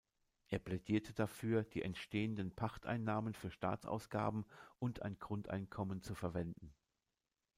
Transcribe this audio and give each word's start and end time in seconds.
Er 0.47 0.57
plädierte 0.57 1.13
dafür, 1.13 1.63
die 1.63 1.83
entstehenden 1.83 2.55
Pachteinnahmen 2.55 3.35
für 3.35 3.51
Staatsausgaben 3.51 4.47
und 4.79 5.03
ein 5.03 5.19
Grundeinkommen 5.19 6.01
zu 6.01 6.15
verwenden. 6.15 6.73